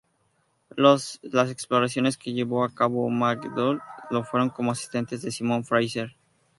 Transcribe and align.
Las 0.75 1.19
exploraciones 1.51 2.17
que 2.17 2.33
llevó 2.33 2.63
a 2.65 2.73
cabo 2.73 3.07
McDougall 3.11 3.83
lo 4.09 4.23
fueron 4.23 4.49
como 4.49 4.71
asistente 4.71 5.19
de 5.19 5.31
Simon 5.31 5.63
Fraser. 5.63 6.15